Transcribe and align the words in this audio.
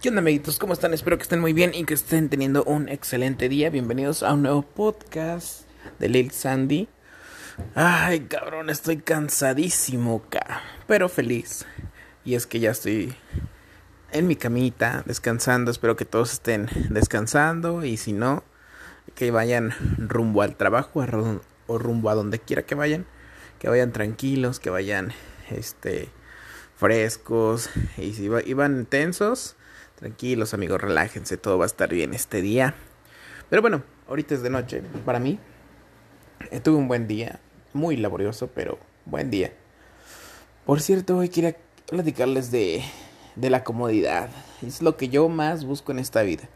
¿Qué 0.00 0.08
onda, 0.08 0.22
amiguitos? 0.22 0.58
¿Cómo 0.58 0.72
están? 0.72 0.94
Espero 0.94 1.18
que 1.18 1.24
estén 1.24 1.40
muy 1.40 1.52
bien 1.52 1.74
y 1.74 1.84
que 1.84 1.92
estén 1.92 2.30
teniendo 2.30 2.64
un 2.64 2.88
excelente 2.88 3.50
día. 3.50 3.68
Bienvenidos 3.68 4.22
a 4.22 4.32
un 4.32 4.44
nuevo 4.44 4.62
podcast 4.62 5.68
de 5.98 6.08
Lil 6.08 6.30
Sandy. 6.30 6.88
Ay, 7.74 8.20
cabrón, 8.20 8.70
estoy 8.70 8.96
cansadísimo, 8.96 10.22
ca. 10.30 10.62
Pero 10.86 11.10
feliz. 11.10 11.66
Y 12.24 12.34
es 12.34 12.46
que 12.46 12.60
ya 12.60 12.70
estoy 12.70 13.14
en 14.10 14.26
mi 14.26 14.36
camita, 14.36 15.02
descansando. 15.04 15.70
Espero 15.70 15.96
que 15.96 16.06
todos 16.06 16.32
estén 16.32 16.70
descansando. 16.88 17.84
Y 17.84 17.98
si 17.98 18.14
no, 18.14 18.42
que 19.14 19.30
vayan 19.30 19.74
rumbo 19.98 20.40
al 20.40 20.56
trabajo 20.56 21.04
o 21.66 21.78
rumbo 21.78 22.08
a 22.08 22.14
donde 22.14 22.38
quiera 22.38 22.62
que 22.62 22.74
vayan. 22.74 23.04
Que 23.58 23.68
vayan 23.68 23.92
tranquilos, 23.92 24.60
que 24.60 24.70
vayan, 24.70 25.12
este, 25.50 26.08
frescos. 26.74 27.68
Y 27.98 28.14
si 28.14 28.30
iban 28.46 28.86
tensos 28.86 29.56
Tranquilos 30.00 30.54
amigos, 30.54 30.80
relájense, 30.80 31.36
todo 31.36 31.58
va 31.58 31.66
a 31.66 31.66
estar 31.66 31.90
bien 31.90 32.14
este 32.14 32.40
día. 32.40 32.74
Pero 33.50 33.60
bueno, 33.60 33.82
ahorita 34.08 34.34
es 34.34 34.42
de 34.42 34.48
noche 34.48 34.82
para 35.04 35.20
mí. 35.20 35.38
Eh, 36.50 36.60
tuve 36.60 36.78
un 36.78 36.88
buen 36.88 37.06
día, 37.06 37.38
muy 37.74 37.98
laborioso, 37.98 38.48
pero 38.54 38.78
buen 39.04 39.30
día. 39.30 39.52
Por 40.64 40.80
cierto, 40.80 41.18
hoy 41.18 41.28
quería 41.28 41.54
platicarles 41.86 42.50
de, 42.50 42.82
de 43.36 43.50
la 43.50 43.62
comodidad. 43.62 44.30
Es 44.66 44.80
lo 44.80 44.96
que 44.96 45.10
yo 45.10 45.28
más 45.28 45.66
busco 45.66 45.92
en 45.92 45.98
esta 45.98 46.22
vida. 46.22 46.48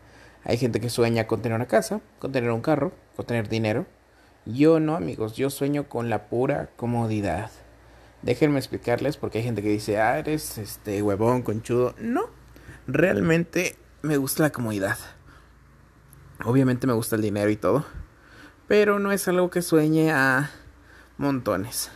Hay 0.45 0.57
gente 0.57 0.81
que 0.81 0.89
sueña 0.89 1.27
con 1.27 1.43
tener 1.43 1.57
una 1.57 1.69
casa, 1.69 2.01
con 2.21 2.33
tener 2.33 2.51
un 2.51 2.63
carro, 2.63 2.93
con 3.15 3.27
tener 3.27 3.51
dinero. 3.51 3.85
Yo 4.47 4.81
no, 4.81 4.97
amigos, 4.97 5.37
yo 5.37 5.51
sueño 5.51 5.87
con 5.91 6.09
la 6.09 6.29
pura 6.29 6.71
comodidad. 6.77 7.51
Déjenme 8.23 8.59
explicarles 8.59 9.19
porque 9.19 9.39
hay 9.39 9.45
gente 9.45 9.61
que 9.61 9.69
dice, 9.69 10.01
ah, 10.01 10.19
eres 10.19 10.57
este 10.57 11.03
huevón, 11.03 11.43
conchudo. 11.43 11.95
No, 11.99 12.31
realmente 12.87 13.77
me 14.03 14.17
gusta 14.17 14.43
la 14.43 14.51
comodidad. 14.51 14.99
Obviamente 16.45 16.87
me 16.87 16.93
gusta 16.93 17.17
el 17.17 17.23
dinero 17.23 17.51
y 17.51 17.57
todo, 17.57 17.85
pero 18.69 18.99
no 18.99 19.13
es 19.13 19.27
algo 19.29 19.51
que 19.51 19.63
sueñe 19.63 20.13
a 20.13 20.51
montones. 21.17 21.91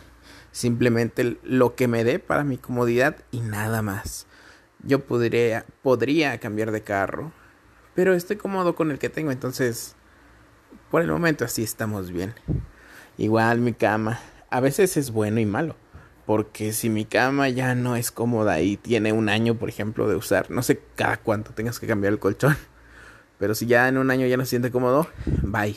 Simplemente 0.51 1.37
lo 1.43 1.75
que 1.75 1.87
me 1.87 2.03
dé 2.03 2.19
para 2.19 2.43
mi 2.43 2.57
comodidad 2.57 3.17
y 3.31 3.41
nada 3.41 3.81
más. 3.81 4.25
Yo 4.81 5.05
podría, 5.05 5.65
podría 5.83 6.39
cambiar 6.39 6.71
de 6.71 6.81
carro, 6.81 7.31
pero 7.95 8.13
estoy 8.13 8.37
cómodo 8.37 8.75
con 8.75 8.91
el 8.91 8.97
que 8.97 9.09
tengo, 9.09 9.31
entonces 9.31 9.95
por 10.89 11.01
el 11.01 11.11
momento 11.11 11.45
así 11.45 11.63
estamos 11.63 12.11
bien. 12.11 12.33
Igual 13.17 13.59
mi 13.59 13.73
cama, 13.73 14.19
a 14.49 14.61
veces 14.61 14.95
es 14.97 15.11
bueno 15.11 15.39
y 15.39 15.45
malo 15.45 15.75
porque 16.29 16.73
si 16.73 16.91
mi 16.91 17.05
cama 17.05 17.49
ya 17.49 17.73
no 17.73 17.95
es 17.95 18.11
cómoda 18.11 18.61
y 18.61 18.77
tiene 18.77 19.13
un 19.13 19.29
año, 19.29 19.55
por 19.55 19.67
ejemplo, 19.67 20.07
de 20.07 20.15
usar, 20.15 20.51
no 20.51 20.61
sé 20.61 20.79
cada 20.95 21.17
cuánto 21.17 21.53
tengas 21.53 21.79
que 21.79 21.87
cambiar 21.87 22.13
el 22.13 22.19
colchón, 22.19 22.55
pero 23.39 23.55
si 23.55 23.65
ya 23.65 23.87
en 23.87 23.97
un 23.97 24.11
año 24.11 24.27
ya 24.27 24.37
no 24.37 24.43
se 24.45 24.51
siente 24.51 24.69
cómodo, 24.69 25.07
bye. 25.25 25.75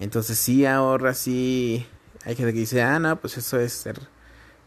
Entonces 0.00 0.38
sí 0.38 0.64
ahorra, 0.64 1.12
sí. 1.12 1.86
Hay 2.24 2.34
gente 2.34 2.54
que 2.54 2.60
dice, 2.60 2.80
ah, 2.80 2.98
no, 2.98 3.20
pues 3.20 3.36
eso 3.36 3.60
es 3.60 3.74
ser 3.74 4.00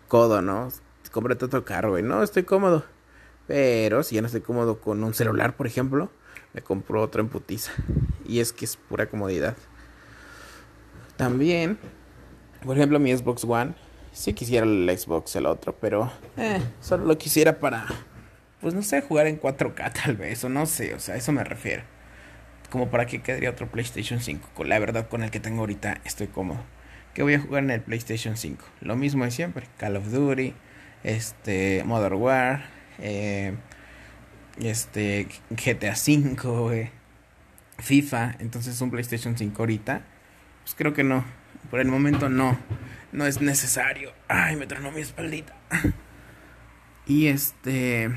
codo, 0.08 0.44
¿no? 0.44 0.70
Cómprate 1.12 1.46
otro 1.46 1.66
carro, 1.66 1.90
güey. 1.90 2.04
No, 2.04 2.22
estoy 2.22 2.44
cómodo. 2.44 2.86
Pero 3.48 4.04
si 4.04 4.14
ya 4.14 4.22
no 4.22 4.28
estoy 4.28 4.42
cómodo 4.42 4.82
con 4.82 5.04
un 5.04 5.16
celular, 5.16 5.58
por 5.58 5.66
ejemplo, 5.66 6.12
me 6.54 6.62
compro 6.62 7.02
otro 7.02 7.24
en 7.24 7.30
putiza. 7.30 7.72
Y 8.28 8.40
es 8.40 8.54
que 8.54 8.66
es 8.66 8.76
pura 8.76 9.10
comodidad. 9.10 9.58
También, 11.18 11.80
por 12.64 12.78
ejemplo, 12.78 13.00
mi 13.00 13.18
Xbox 13.18 13.44
One 13.46 13.74
Sí 14.12 14.34
quisiera 14.34 14.66
el 14.66 14.90
Xbox, 14.98 15.36
el 15.38 15.46
otro, 15.46 15.76
pero 15.80 16.12
eh, 16.38 16.62
solo 16.82 17.06
lo 17.06 17.18
quisiera 17.18 17.60
para, 17.60 17.86
pues 18.60 18.74
no 18.74 18.82
sé, 18.82 19.02
jugar 19.02 19.28
en 19.28 19.40
4K 19.40 19.94
tal 20.04 20.18
vez, 20.18 20.44
o 20.44 20.50
no 20.50 20.66
sé, 20.66 20.94
o 20.94 21.00
sea, 21.00 21.16
eso 21.16 21.32
me 21.32 21.44
refiero. 21.44 21.84
Como 22.70 22.90
para 22.90 23.06
que 23.06 23.22
quedaría 23.22 23.50
otro 23.50 23.68
PlayStation 23.70 24.22
5. 24.22 24.50
Con 24.54 24.70
la 24.70 24.80
verdad, 24.80 25.10
con 25.10 25.24
el 25.24 25.32
que 25.32 25.42
tengo 25.42 25.60
ahorita 25.62 26.00
estoy 26.06 26.28
cómodo. 26.28 26.62
¿Qué 27.14 27.24
voy 27.24 27.34
a 27.34 27.40
jugar 27.40 27.64
en 27.64 27.72
el 27.72 27.82
PlayStation 27.82 28.38
5? 28.38 28.64
Lo 28.80 28.96
mismo 28.96 29.26
de 29.26 29.32
siempre. 29.32 29.68
Call 29.78 29.98
of 29.98 30.10
Duty, 30.10 30.54
este, 31.04 31.84
Modern 31.84 32.16
War, 32.16 32.64
eh, 33.00 33.56
este, 34.62 35.28
GTA 35.50 35.96
5, 35.96 36.72
FIFA. 37.78 38.36
Entonces 38.40 38.80
un 38.80 38.90
PlayStation 38.90 39.38
5 39.38 39.62
ahorita, 39.62 40.04
pues 40.64 40.76
creo 40.76 40.94
que 40.94 41.04
no. 41.04 41.26
Por 41.70 41.82
el 41.82 41.90
momento 41.90 42.30
no 42.30 42.58
no 43.12 43.26
es 43.26 43.42
necesario. 43.42 44.14
Ay, 44.28 44.56
me 44.56 44.68
tronó 44.68 44.92
mi 44.92 45.02
espaldita. 45.02 45.54
Y 47.06 47.28
este, 47.28 48.10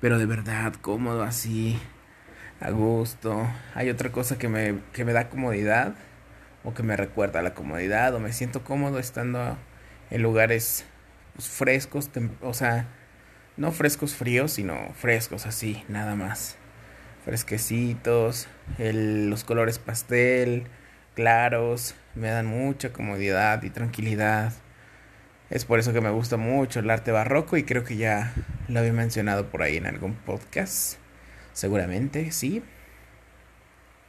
pero 0.00 0.18
de 0.18 0.26
verdad, 0.26 0.74
cómodo 0.80 1.22
así, 1.22 1.78
a 2.60 2.70
gusto. 2.70 3.48
Hay 3.74 3.90
otra 3.90 4.12
cosa 4.12 4.38
que 4.38 4.48
me, 4.48 4.78
que 4.92 5.04
me 5.04 5.12
da 5.12 5.28
comodidad 5.28 5.94
o 6.62 6.74
que 6.74 6.82
me 6.82 6.96
recuerda 6.96 7.40
a 7.40 7.42
la 7.42 7.54
comodidad 7.54 8.14
o 8.14 8.20
me 8.20 8.32
siento 8.32 8.62
cómodo 8.64 8.98
estando 8.98 9.56
en 10.10 10.22
lugares 10.22 10.84
pues, 11.34 11.48
frescos, 11.48 12.10
o 12.42 12.54
sea, 12.54 12.86
no 13.56 13.72
frescos 13.72 14.14
fríos, 14.14 14.52
sino 14.52 14.92
frescos 14.94 15.46
así, 15.46 15.82
nada 15.88 16.14
más. 16.14 16.56
Fresquecitos, 17.24 18.48
los 18.78 19.44
colores 19.44 19.78
pastel, 19.78 20.64
claros, 21.14 21.94
me 22.14 22.28
dan 22.28 22.46
mucha 22.46 22.92
comodidad 22.92 23.62
y 23.62 23.70
tranquilidad. 23.70 24.52
Es 25.50 25.64
por 25.64 25.78
eso 25.78 25.92
que 25.92 26.00
me 26.00 26.10
gusta 26.10 26.36
mucho 26.36 26.80
el 26.80 26.90
arte 26.90 27.10
barroco 27.10 27.56
y 27.56 27.64
creo 27.64 27.84
que 27.84 27.96
ya 27.96 28.32
lo 28.68 28.80
había 28.80 28.92
mencionado 28.92 29.50
por 29.50 29.62
ahí 29.62 29.76
en 29.76 29.86
algún 29.86 30.14
podcast. 30.14 30.96
Seguramente, 31.52 32.30
sí. 32.30 32.62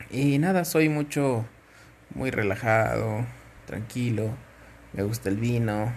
Y 0.10 0.38
nada, 0.38 0.66
soy 0.66 0.90
mucho, 0.90 1.46
muy 2.14 2.32
relajado, 2.32 3.26
tranquilo. 3.66 4.36
Me 4.94 5.04
gusta 5.04 5.30
el 5.30 5.38
vino, 5.38 5.86
me 5.86 5.94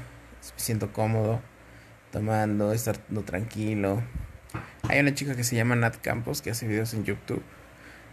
siento 0.56 0.93
cómodo 0.93 1.43
tomando, 2.10 2.72
estando 2.72 3.22
tranquilo. 3.22 4.03
Hay 4.88 5.00
una 5.00 5.14
chica 5.14 5.34
que 5.34 5.44
se 5.44 5.56
llama 5.56 5.75
Nat 5.75 5.97
Campos 5.97 6.43
que 6.43 6.50
hace 6.50 6.69
videos 6.69 6.94
en 6.94 7.04
YouTube. 7.04 7.43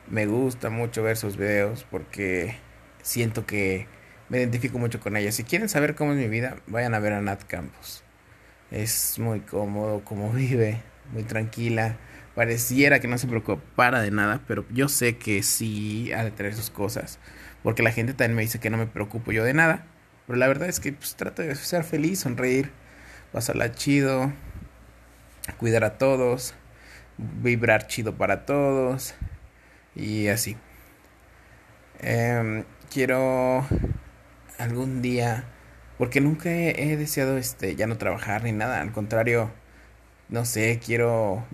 Me 0.10 0.26
gusta 0.26 0.70
mucho 0.70 1.04
ver 1.04 1.18
sus 1.18 1.38
videos 1.38 1.86
porque 1.90 2.58
siento 3.02 3.46
que 3.46 3.88
me 4.30 4.38
identifico 4.38 4.80
mucho 4.80 5.00
con 5.00 5.18
ella. 5.18 5.32
Si 5.32 5.44
quieren 5.44 5.68
saber 5.68 5.94
cómo 5.96 6.14
es 6.14 6.18
mi 6.18 6.28
vida, 6.28 6.56
vayan 6.68 6.94
a 6.94 7.00
ver 7.00 7.14
a 7.14 7.22
Nat 7.22 7.44
Campos. 7.44 8.04
Es 8.72 9.20
muy 9.20 9.42
cómodo, 9.42 10.06
como 10.06 10.30
vive, 10.34 10.82
muy 11.12 11.24
tranquila. 11.24 11.98
Pareciera 12.34 13.02
que 13.02 13.10
no 13.10 13.18
se 13.18 13.28
preocupara 13.28 14.02
de 14.02 14.10
nada, 14.10 14.42
pero 14.48 14.66
yo 14.70 14.88
sé 14.88 15.18
que 15.18 15.44
sí 15.44 16.14
ha 16.14 16.24
de 16.24 16.32
tener 16.32 16.56
sus 16.56 16.70
cosas. 16.70 17.20
Porque 17.62 17.84
la 17.84 17.92
gente 17.92 18.14
también 18.14 18.38
me 18.38 18.42
dice 18.44 18.60
que 18.60 18.70
no 18.70 18.78
me 18.78 18.88
preocupo 18.88 19.34
yo 19.34 19.44
de 19.44 19.54
nada. 19.54 19.86
Pero 20.28 20.40
la 20.40 20.48
verdad 20.48 20.70
es 20.70 20.80
que 20.80 20.94
pues, 20.94 21.16
trato 21.16 21.42
de 21.42 21.54
ser 21.56 21.84
feliz, 21.84 22.20
sonreír, 22.20 22.72
pasarla 23.34 23.74
chido, 23.74 24.32
cuidar 25.58 25.84
a 25.84 25.98
todos, 25.98 26.54
vibrar 27.18 27.88
chido 27.88 28.16
para 28.16 28.46
todos 28.46 29.14
y 29.94 30.30
así. 30.30 30.56
Eh, 32.00 32.64
quiero 32.92 33.66
algún 34.60 35.02
día, 35.02 35.46
porque 35.98 36.20
nunca 36.22 36.52
he, 36.52 36.98
deseado 36.98 37.38
este 37.38 37.76
ya 37.76 37.88
no 37.88 37.98
trabajar 37.98 38.44
ni 38.44 38.52
nada, 38.52 38.82
al 38.82 38.92
contrario, 38.92 39.50
no 40.30 40.46
sé, 40.46 40.80
quiero 40.86 41.46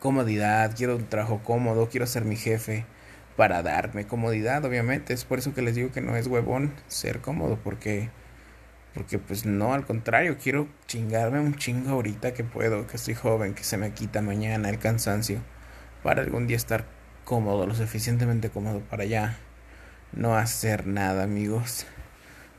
comodidad, 0.00 0.74
quiero 0.76 0.96
un 0.96 1.06
trabajo 1.08 1.40
cómodo, 1.44 1.88
quiero 1.88 2.06
ser 2.06 2.24
mi 2.24 2.36
jefe 2.36 2.84
para 3.36 3.62
darme 3.62 4.06
comodidad, 4.06 4.64
obviamente, 4.64 5.14
es 5.14 5.24
por 5.24 5.38
eso 5.38 5.54
que 5.54 5.62
les 5.62 5.76
digo 5.76 5.92
que 5.92 6.00
no 6.00 6.16
es 6.16 6.26
huevón 6.26 6.74
ser 6.88 7.20
cómodo, 7.20 7.58
porque 7.62 8.10
porque 8.94 9.20
pues 9.20 9.46
no, 9.46 9.72
al 9.72 9.86
contrario, 9.86 10.36
quiero 10.42 10.68
chingarme 10.86 11.38
un 11.38 11.54
chingo 11.54 11.90
ahorita 11.90 12.34
que 12.34 12.42
puedo, 12.42 12.88
que 12.88 12.96
estoy 12.96 13.14
joven, 13.14 13.54
que 13.54 13.62
se 13.62 13.76
me 13.76 13.92
quita 13.92 14.20
mañana 14.20 14.68
el 14.68 14.80
cansancio, 14.80 15.40
para 16.02 16.22
algún 16.22 16.48
día 16.48 16.56
estar 16.56 16.86
cómodo, 17.24 17.66
lo 17.68 17.74
suficientemente 17.76 18.50
cómodo 18.50 18.80
para 18.80 19.04
ya 19.04 19.38
no 20.12 20.36
hacer 20.36 20.86
nada, 20.86 21.22
amigos. 21.22 21.86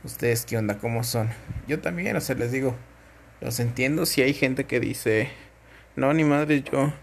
¿Ustedes 0.03 0.45
qué 0.45 0.57
onda? 0.57 0.77
¿Cómo 0.77 1.03
son? 1.03 1.29
Yo 1.67 1.79
también, 1.79 2.15
o 2.15 2.21
sea, 2.21 2.35
les 2.35 2.51
digo, 2.51 2.75
los 3.41 3.59
entiendo 3.59 4.05
si 4.05 4.21
hay 4.21 4.33
gente 4.33 4.65
que 4.65 4.79
dice, 4.79 5.29
no, 5.95 6.13
ni 6.13 6.23
madre, 6.23 6.63
yo, 6.63 6.93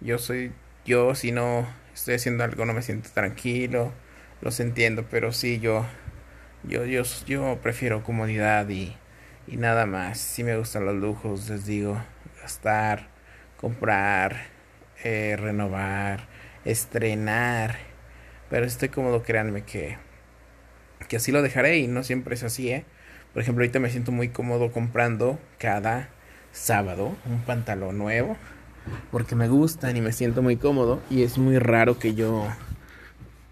yo 0.00 0.18
soy 0.18 0.52
yo, 0.84 1.14
si 1.14 1.32
no 1.32 1.68
estoy 1.92 2.14
haciendo 2.14 2.44
algo 2.44 2.64
no 2.64 2.72
me 2.72 2.82
siento 2.82 3.10
tranquilo, 3.12 3.92
los 4.40 4.60
entiendo, 4.60 5.06
pero 5.10 5.32
sí, 5.32 5.60
yo, 5.60 5.84
yo, 6.64 6.84
yo, 6.86 7.02
yo 7.26 7.58
prefiero 7.62 8.02
comodidad 8.02 8.68
y, 8.68 8.96
y 9.46 9.56
nada 9.56 9.86
más. 9.86 10.18
Si 10.18 10.44
me 10.44 10.56
gustan 10.56 10.86
los 10.86 10.94
lujos, 10.94 11.48
les 11.50 11.66
digo, 11.66 12.00
gastar, 12.40 13.08
comprar, 13.58 14.46
eh, 15.04 15.36
renovar, 15.38 16.28
estrenar 16.64 17.89
pero 18.50 18.66
estoy 18.66 18.90
cómodo, 18.90 19.22
créanme 19.22 19.62
que, 19.62 19.96
que 21.08 21.16
así 21.16 21.32
lo 21.32 21.40
dejaré 21.40 21.78
y 21.78 21.86
no 21.86 22.02
siempre 22.02 22.34
es 22.34 22.42
así, 22.42 22.70
¿eh? 22.70 22.84
Por 23.32 23.42
ejemplo, 23.42 23.62
ahorita 23.62 23.78
me 23.78 23.90
siento 23.90 24.10
muy 24.12 24.28
cómodo 24.28 24.72
comprando 24.72 25.38
cada 25.58 26.08
sábado 26.52 27.16
un 27.26 27.40
pantalón 27.42 27.96
nuevo 27.96 28.36
porque 29.12 29.36
me 29.36 29.48
gustan 29.48 29.96
y 29.96 30.00
me 30.00 30.12
siento 30.12 30.42
muy 30.42 30.56
cómodo 30.56 31.00
y 31.10 31.22
es 31.22 31.38
muy 31.38 31.58
raro 31.58 31.98
que 31.98 32.14
yo 32.14 32.48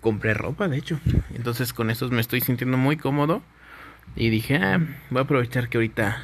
compre 0.01 0.35
ropa, 0.35 0.69
de 0.69 0.79
hecho. 0.79 0.99
Entonces 1.35 1.73
con 1.73 1.91
estos 1.91 2.11
me 2.11 2.21
estoy 2.21 2.41
sintiendo 2.41 2.77
muy 2.77 2.97
cómodo 2.97 3.43
y 4.17 4.31
dije, 4.31 4.57
ah, 4.57 4.81
voy 5.11 5.21
a 5.21 5.23
aprovechar 5.23 5.69
que 5.69 5.79
ahorita 5.79 6.23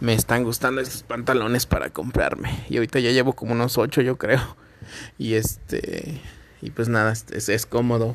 me 0.00 0.14
están 0.14 0.44
gustando 0.44 0.80
estos 0.80 1.02
pantalones 1.02 1.66
para 1.66 1.90
comprarme. 1.90 2.50
Y 2.70 2.76
ahorita 2.76 3.00
ya 3.00 3.10
llevo 3.10 3.34
como 3.34 3.52
unos 3.52 3.76
ocho, 3.78 4.00
yo 4.00 4.16
creo. 4.16 4.56
Y 5.18 5.34
este, 5.34 6.20
y 6.60 6.70
pues 6.70 6.88
nada, 6.88 7.12
es, 7.12 7.48
es 7.48 7.66
cómodo 7.66 8.14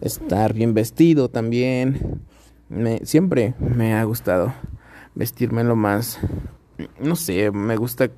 estar 0.00 0.52
bien 0.52 0.74
vestido 0.74 1.28
también. 1.28 2.22
Me, 2.68 3.04
siempre 3.04 3.54
me 3.58 3.94
ha 3.94 4.04
gustado 4.04 4.52
vestirme 5.14 5.64
lo 5.64 5.76
más, 5.76 6.18
no 7.00 7.16
sé, 7.16 7.50
me 7.50 7.76
gusta, 7.76 8.10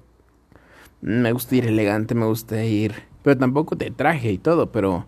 me 1.01 1.33
gusta 1.33 1.57
ir 1.57 1.67
elegante, 1.67 2.15
me 2.15 2.27
gusta 2.27 2.65
ir, 2.65 2.95
pero 3.23 3.37
tampoco 3.37 3.77
de 3.77 3.91
traje 3.91 4.33
y 4.33 4.39
todo, 4.39 4.73
pero 4.73 5.07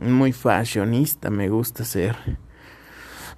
muy 0.00 0.32
fashionista 0.32 1.30
me 1.30 1.48
gusta 1.48 1.84
ser. 1.84 2.16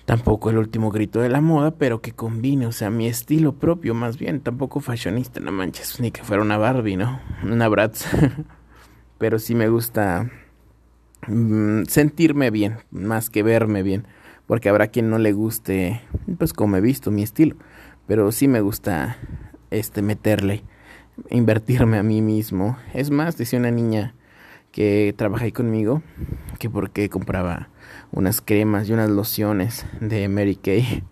Tampoco 0.05 0.51
el 0.51 0.59
último 0.59 0.91
grito 0.91 1.21
de 1.21 1.29
la 1.29 1.41
moda, 1.41 1.71
pero 1.71 2.03
que 2.03 2.11
combine, 2.11 2.67
o 2.67 2.73
sea, 2.73 2.91
mi 2.91 3.07
estilo 3.07 3.53
propio 3.53 3.95
más 3.95 4.19
bien, 4.19 4.41
tampoco 4.41 4.81
fashionista, 4.81 5.39
no 5.39 5.53
manches, 5.53 6.01
ni 6.01 6.11
que 6.11 6.25
fuera 6.25 6.43
una 6.43 6.59
Barbie, 6.59 6.97
¿no? 6.97 7.21
Una 7.45 7.69
Bratz. 7.69 8.07
pero 9.23 9.39
sí 9.39 9.55
me 9.55 9.69
gusta 9.69 10.33
mm, 11.29 11.85
sentirme 11.85 12.51
bien, 12.51 12.79
más 12.91 13.31
que 13.31 13.45
verme 13.45 13.85
bien, 13.85 14.05
porque 14.49 14.69
habrá 14.69 14.89
quien 14.89 15.11
no 15.11 15.19
le 15.19 15.31
guste, 15.31 16.01
pues 16.39 16.53
como 16.53 16.77
he 16.77 16.81
visto 16.81 17.13
mi 17.13 17.23
estilo, 17.23 17.55
pero 18.09 18.33
sí 18.33 18.49
me 18.49 18.61
gusta 18.61 19.19
este 19.71 20.03
meterle, 20.03 20.65
invertirme 21.31 21.99
a 21.99 22.03
mí 22.03 22.21
mismo. 22.21 22.77
Es 22.95 23.13
más, 23.13 23.37
decía 23.37 23.61
una 23.61 23.71
niña 23.71 24.17
que 24.73 25.15
trabaja 25.17 25.45
ahí 25.45 25.53
conmigo, 25.53 26.03
que 26.59 26.69
porque 26.69 27.09
compraba 27.09 27.69
unas 28.11 28.41
cremas 28.41 28.89
y 28.89 28.93
unas 28.93 29.09
lociones 29.09 29.87
de 30.01 30.29
Mary 30.29 30.57
Kay. 30.57 31.05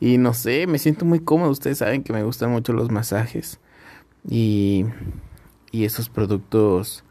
Y 0.00 0.18
no 0.18 0.34
sé, 0.34 0.66
me 0.66 0.78
siento 0.78 1.06
muy 1.06 1.20
cómodo. 1.20 1.48
Ustedes 1.48 1.78
saben 1.78 2.02
que 2.02 2.12
me 2.12 2.24
gustan 2.24 2.50
mucho 2.50 2.74
los 2.74 2.90
masajes. 2.90 3.58
Y, 4.28 4.84
y 5.70 5.86
esos 5.86 6.10
productos 6.10 7.04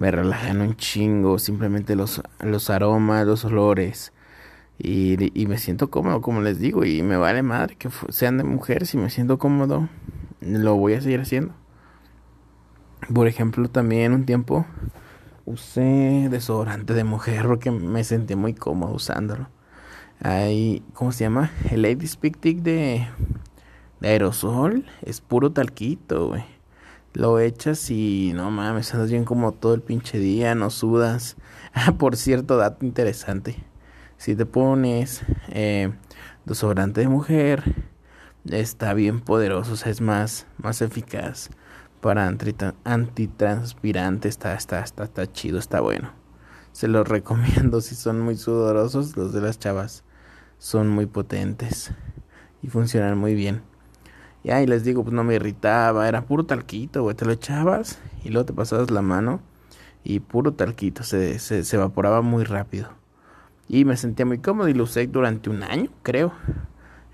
me 0.00 0.10
relajan 0.10 0.62
un 0.62 0.76
chingo. 0.76 1.38
Simplemente 1.38 1.94
los, 1.94 2.22
los 2.40 2.70
aromas, 2.70 3.26
los 3.26 3.44
olores. 3.44 4.12
Y, 4.78 5.38
y 5.40 5.46
me 5.46 5.58
siento 5.58 5.90
cómodo, 5.90 6.22
como 6.22 6.40
les 6.40 6.58
digo. 6.58 6.86
Y 6.86 7.02
me 7.02 7.18
vale 7.18 7.42
madre 7.42 7.76
que 7.76 7.90
sean 8.08 8.38
de 8.38 8.44
mujer. 8.44 8.86
Si 8.86 8.96
me 8.96 9.10
siento 9.10 9.38
cómodo, 9.38 9.90
lo 10.40 10.74
voy 10.76 10.94
a 10.94 11.02
seguir 11.02 11.20
haciendo. 11.20 11.52
Por 13.12 13.28
ejemplo, 13.28 13.68
también 13.68 14.14
un 14.14 14.24
tiempo 14.24 14.64
usé 15.44 16.28
desodorante 16.30 16.94
de 16.94 17.04
mujer 17.04 17.46
porque 17.46 17.70
me 17.70 18.02
sentí 18.02 18.36
muy 18.36 18.54
cómodo 18.54 18.94
usándolo. 18.94 19.48
Hay, 20.22 20.82
¿cómo 20.94 21.12
se 21.12 21.24
llama? 21.24 21.50
El 21.70 21.82
Lady 21.82 22.06
Speak 22.06 22.38
de, 22.38 23.06
de 24.00 24.08
aerosol. 24.08 24.86
Es 25.02 25.20
puro 25.20 25.52
talquito, 25.52 26.28
güey. 26.28 26.59
Lo 27.12 27.40
echas 27.40 27.90
y 27.90 28.32
no 28.34 28.50
mames, 28.50 28.94
andas 28.94 29.10
bien 29.10 29.24
como 29.24 29.52
todo 29.52 29.74
el 29.74 29.82
pinche 29.82 30.18
día, 30.18 30.54
no 30.54 30.70
sudas. 30.70 31.36
Por 31.98 32.16
cierto, 32.16 32.56
dato 32.56 32.86
interesante. 32.86 33.56
Si 34.16 34.36
te 34.36 34.46
pones 34.46 35.22
eh, 35.48 35.92
desodorante 36.44 37.00
de 37.00 37.08
mujer, 37.08 37.74
está 38.48 38.94
bien 38.94 39.20
poderoso, 39.20 39.72
o 39.72 39.76
sea, 39.76 39.90
es 39.90 40.00
más, 40.00 40.46
más 40.58 40.82
eficaz 40.82 41.50
para 42.00 42.26
antitranspirante 42.26 44.28
está, 44.28 44.54
está, 44.54 44.80
está, 44.80 45.04
está 45.04 45.30
chido, 45.30 45.58
está 45.58 45.80
bueno. 45.80 46.12
Se 46.72 46.88
los 46.88 47.06
recomiendo 47.08 47.80
si 47.80 47.94
son 47.94 48.20
muy 48.20 48.36
sudorosos, 48.36 49.16
los 49.16 49.32
de 49.32 49.40
las 49.40 49.58
chavas 49.58 50.04
son 50.58 50.88
muy 50.88 51.06
potentes 51.06 51.92
y 52.62 52.68
funcionan 52.68 53.18
muy 53.18 53.34
bien. 53.34 53.62
Y 54.42 54.50
ahí 54.50 54.66
les 54.66 54.84
digo, 54.84 55.02
pues 55.02 55.14
no 55.14 55.24
me 55.24 55.34
irritaba, 55.34 56.08
era 56.08 56.22
puro 56.22 56.44
talquito, 56.44 57.02
güey, 57.02 57.14
te 57.14 57.26
lo 57.26 57.32
echabas 57.32 57.98
y 58.24 58.30
luego 58.30 58.46
te 58.46 58.52
pasabas 58.52 58.90
la 58.90 59.02
mano 59.02 59.40
y 60.02 60.20
puro 60.20 60.52
talquito, 60.52 61.02
se, 61.02 61.38
se, 61.38 61.76
evaporaba 61.76 62.22
muy 62.22 62.44
rápido. 62.44 62.88
Y 63.68 63.84
me 63.84 63.96
sentía 63.96 64.26
muy 64.26 64.38
cómodo 64.38 64.68
y 64.68 64.74
lo 64.74 64.84
usé 64.84 65.06
durante 65.06 65.50
un 65.50 65.62
año, 65.62 65.90
creo. 66.02 66.32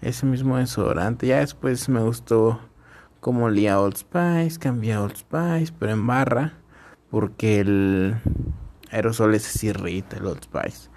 Ese 0.01 0.25
mismo 0.25 0.57
desodorante. 0.57 1.27
Ya 1.27 1.41
después 1.41 1.89
me 1.89 2.01
gustó 2.01 2.61
como 3.21 3.47
olía 3.47 3.81
Old 3.81 3.97
Spice, 3.97 4.59
cambié 4.59 4.95
a 4.95 5.03
Old 5.03 5.17
Spice, 5.17 5.73
pero 5.79 5.93
en 5.93 6.07
barra, 6.07 6.55
porque 7.11 7.61
el 7.61 8.17
aerosol 8.91 9.35
ese 9.35 9.67
irrita 9.67 10.17
el 10.17 10.27
Old 10.27 10.45
Spice. 10.45 10.89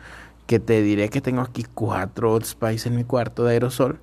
Que 0.45 0.59
te 0.59 0.81
diré 0.81 1.09
que 1.09 1.21
tengo 1.21 1.41
aquí 1.41 1.65
cuatro 1.73 2.33
Old 2.33 2.45
Spice 2.45 2.87
en 2.87 2.95
mi 2.95 3.03
cuarto 3.03 3.43
de 3.43 3.53
aerosol, 3.53 3.99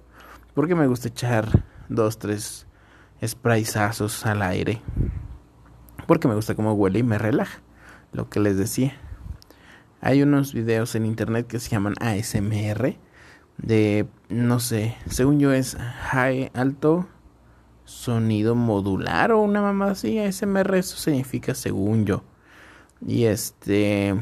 porque 0.55 0.75
me 0.75 0.87
gusta 0.87 1.09
echar 1.09 1.65
dos, 1.89 2.19
tres 2.19 2.67
sprayzazos 3.25 4.27
al 4.27 4.43
aire, 4.43 4.83
porque 6.07 6.29
me 6.29 6.35
gusta 6.35 6.55
cómo 6.55 6.75
huele 6.75 7.01
y 7.01 7.03
me 7.03 7.19
relaja, 7.19 7.61
lo 8.13 8.29
que 8.29 8.41
les 8.41 8.57
decía. 8.57 8.95
Hay 10.01 10.23
unos 10.23 10.53
videos 10.53 10.95
en 10.95 11.07
internet 11.07 11.47
que 11.47 11.59
se 11.59 11.71
llaman 11.71 11.95
ASMR 12.01 12.97
de 13.59 14.07
no 14.29 14.61
sé, 14.61 14.97
según 15.09 15.41
yo 15.41 15.53
es 15.53 15.77
high 16.11 16.51
alto 16.55 17.07
sonido 17.85 18.55
modular 18.55 19.33
o 19.33 19.41
una 19.41 19.63
mamá 19.63 19.93
así. 19.93 20.19
ASMR, 20.19 20.75
eso 20.75 20.97
significa 20.97 21.55
según 21.55 22.05
yo. 22.05 22.23
Y 23.07 23.25
este, 23.25 24.15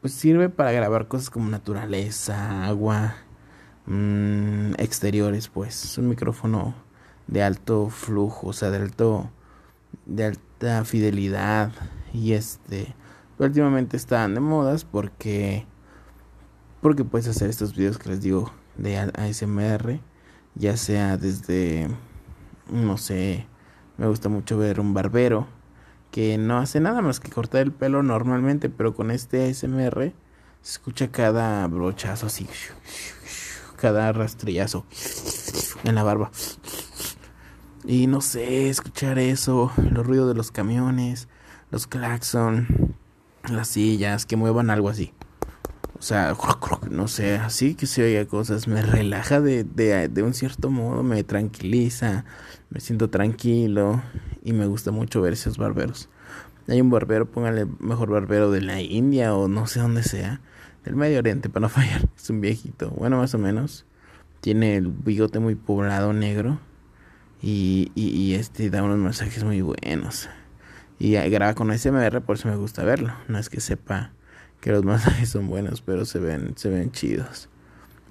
pues 0.00 0.14
sirve 0.14 0.48
para 0.48 0.72
grabar 0.72 1.06
cosas 1.08 1.30
como 1.30 1.48
naturaleza, 1.48 2.66
agua, 2.66 3.16
mmm, 3.86 4.72
exteriores, 4.78 5.48
pues. 5.48 5.84
Es 5.84 5.98
un 5.98 6.08
micrófono 6.08 6.74
de 7.26 7.42
alto 7.42 7.88
flujo, 7.88 8.48
o 8.48 8.52
sea, 8.52 8.70
de 8.70 8.78
alto, 8.78 9.30
de 10.06 10.26
alta 10.26 10.84
fidelidad. 10.84 11.72
Y 12.12 12.32
este, 12.32 12.94
últimamente 13.38 13.96
están 13.96 14.34
de 14.34 14.40
modas 14.40 14.84
porque, 14.84 15.66
porque 16.80 17.04
puedes 17.04 17.28
hacer 17.28 17.50
estos 17.50 17.74
videos 17.74 17.98
que 17.98 18.10
les 18.10 18.20
digo 18.20 18.52
de 18.76 18.98
ASMR, 18.98 20.00
ya 20.54 20.76
sea 20.76 21.16
desde 21.16 21.88
no 22.70 22.96
sé, 22.96 23.46
me 23.98 24.06
gusta 24.06 24.28
mucho 24.28 24.56
ver 24.56 24.80
un 24.80 24.94
barbero 24.94 25.46
que 26.10 26.38
no 26.38 26.58
hace 26.58 26.80
nada 26.80 27.00
más 27.02 27.20
que 27.20 27.30
cortar 27.30 27.62
el 27.62 27.72
pelo 27.72 28.02
normalmente, 28.02 28.68
pero 28.68 28.94
con 28.94 29.10
este 29.10 29.48
ASMR 29.48 30.12
se 30.60 30.72
escucha 30.72 31.08
cada 31.10 31.66
brochazo 31.66 32.26
así, 32.26 32.46
cada 33.82 34.12
rastrillazo 34.12 34.86
en 35.82 35.96
la 35.96 36.04
barba. 36.04 36.30
Y 37.84 38.06
no 38.06 38.20
sé, 38.20 38.70
escuchar 38.70 39.18
eso, 39.18 39.72
los 39.90 40.06
ruidos 40.06 40.28
de 40.28 40.34
los 40.36 40.52
camiones, 40.52 41.26
los 41.72 41.88
claxon, 41.88 42.94
las 43.50 43.66
sillas, 43.66 44.24
que 44.24 44.36
muevan 44.36 44.70
algo 44.70 44.88
así. 44.88 45.12
O 45.98 46.02
sea, 46.02 46.36
no 46.90 47.08
sé, 47.08 47.34
así 47.34 47.74
que 47.74 47.86
se 47.88 48.04
oiga 48.04 48.24
cosas, 48.26 48.68
me 48.68 48.82
relaja 48.82 49.40
de, 49.40 49.64
de, 49.64 50.08
de 50.08 50.22
un 50.22 50.32
cierto 50.32 50.70
modo, 50.70 51.02
me 51.02 51.24
tranquiliza, 51.24 52.24
me 52.70 52.78
siento 52.78 53.10
tranquilo 53.10 54.00
y 54.44 54.52
me 54.52 54.66
gusta 54.66 54.92
mucho 54.92 55.20
ver 55.20 55.32
esos 55.32 55.58
barberos. 55.58 56.08
Hay 56.68 56.80
un 56.80 56.90
barbero, 56.90 57.28
póngale 57.28 57.66
mejor 57.80 58.10
barbero 58.10 58.52
de 58.52 58.60
la 58.60 58.80
India 58.80 59.34
o 59.34 59.48
no 59.48 59.66
sé 59.66 59.80
dónde 59.80 60.04
sea, 60.04 60.40
del 60.84 60.96
Medio 60.96 61.18
Oriente 61.18 61.48
para 61.48 61.62
no 61.62 61.68
fallar. 61.70 62.08
Es 62.16 62.30
un 62.30 62.40
viejito, 62.40 62.90
bueno, 62.90 63.18
más 63.18 63.34
o 63.34 63.38
menos. 63.38 63.86
Tiene 64.40 64.76
el 64.76 64.88
bigote 64.88 65.38
muy 65.38 65.54
poblado 65.54 66.12
negro 66.12 66.58
y, 67.40 67.92
y, 67.94 68.34
este 68.34 68.70
da 68.70 68.82
unos 68.82 68.98
mensajes 68.98 69.44
muy 69.44 69.60
buenos. 69.62 70.28
Y 70.98 71.12
graba 71.12 71.54
con 71.54 71.76
SMR, 71.76 72.20
por 72.22 72.36
eso 72.36 72.48
me 72.48 72.56
gusta 72.56 72.84
verlo. 72.84 73.12
No 73.28 73.38
es 73.38 73.48
que 73.48 73.60
sepa 73.60 74.12
que 74.60 74.70
los 74.70 74.84
masajes 74.84 75.28
son 75.28 75.48
buenos, 75.48 75.80
pero 75.82 76.04
se 76.04 76.18
ven, 76.18 76.54
se 76.56 76.70
ven 76.70 76.90
chidos. 76.90 77.48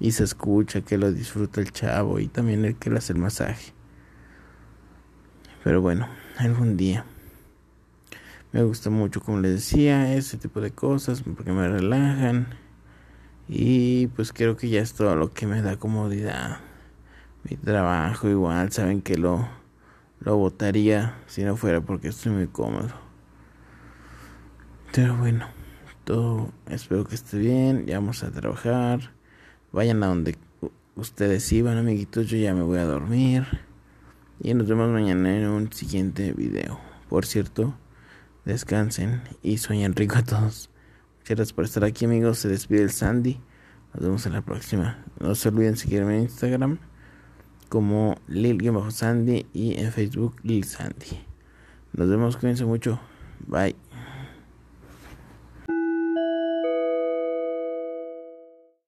Y 0.00 0.12
se 0.12 0.24
escucha 0.24 0.80
que 0.80 0.98
lo 0.98 1.12
disfruta 1.12 1.60
el 1.60 1.70
chavo 1.70 2.18
y 2.18 2.28
también 2.28 2.64
el 2.64 2.76
que 2.76 2.90
le 2.90 2.98
hace 2.98 3.12
el 3.12 3.18
masaje. 3.18 3.72
Pero 5.64 5.80
bueno, 5.80 6.08
algún 6.38 6.76
día. 6.76 7.04
Me 8.52 8.62
gusta 8.62 8.90
mucho, 8.90 9.22
como 9.22 9.40
les 9.40 9.52
decía, 9.52 10.14
ese 10.14 10.36
tipo 10.36 10.60
de 10.60 10.72
cosas 10.72 11.22
porque 11.22 11.52
me 11.52 11.68
relajan. 11.68 12.61
Y 13.48 14.06
pues 14.08 14.32
creo 14.32 14.56
que 14.56 14.68
ya 14.68 14.80
es 14.80 14.94
todo 14.94 15.16
lo 15.16 15.32
que 15.32 15.46
me 15.46 15.62
da 15.62 15.76
comodidad. 15.76 16.60
Mi 17.44 17.56
trabajo 17.56 18.28
igual, 18.28 18.72
saben 18.72 19.02
que 19.02 19.16
lo, 19.16 19.48
lo 20.20 20.36
votaría 20.36 21.18
si 21.26 21.42
no 21.42 21.56
fuera 21.56 21.80
porque 21.80 22.08
estoy 22.08 22.32
muy 22.32 22.46
cómodo. 22.46 22.90
Pero 24.92 25.16
bueno 25.16 25.62
todo. 26.04 26.52
Espero 26.68 27.04
que 27.04 27.14
esté 27.14 27.38
bien. 27.38 27.86
Ya 27.86 27.98
vamos 27.98 28.22
a 28.22 28.30
trabajar. 28.30 29.12
Vayan 29.72 30.02
a 30.02 30.08
donde 30.08 30.36
ustedes 30.96 31.50
iban, 31.52 31.78
amiguitos. 31.78 32.26
Yo 32.26 32.36
ya 32.36 32.54
me 32.54 32.62
voy 32.62 32.78
a 32.78 32.84
dormir. 32.84 33.46
Y 34.40 34.54
nos 34.54 34.68
vemos 34.68 34.90
mañana 34.90 35.36
en 35.36 35.48
un 35.48 35.72
siguiente 35.72 36.32
video. 36.32 36.80
por 37.08 37.26
cierto, 37.26 37.74
descansen 38.44 39.22
y 39.42 39.58
sueñen 39.58 39.94
rico 39.94 40.16
a 40.16 40.24
todos. 40.24 40.71
Gracias 41.26 41.52
por 41.52 41.64
estar 41.64 41.84
aquí, 41.84 42.04
amigos. 42.04 42.38
Se 42.38 42.48
despide 42.48 42.82
el 42.82 42.90
Sandy. 42.90 43.40
Nos 43.94 44.02
vemos 44.02 44.26
en 44.26 44.32
la 44.32 44.42
próxima. 44.42 45.04
No 45.20 45.34
se 45.34 45.48
olviden 45.48 45.76
seguirme 45.76 46.16
en 46.16 46.22
Instagram 46.24 46.78
como 47.68 48.16
Lil-Sandy 48.28 49.46
y 49.54 49.80
en 49.80 49.92
Facebook 49.92 50.36
Lil 50.42 50.64
Sandy. 50.64 51.24
Nos 51.94 52.08
vemos, 52.08 52.36
cuídense 52.36 52.64
mucho. 52.64 53.00
Bye. 53.46 53.91